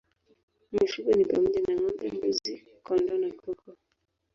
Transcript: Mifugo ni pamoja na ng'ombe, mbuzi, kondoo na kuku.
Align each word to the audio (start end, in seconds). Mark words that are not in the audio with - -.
Mifugo 0.71 1.11
ni 1.13 1.25
pamoja 1.29 1.59
na 1.63 1.73
ng'ombe, 1.75 2.07
mbuzi, 2.15 2.53
kondoo 2.85 3.17
na 3.21 3.29
kuku. 3.39 3.69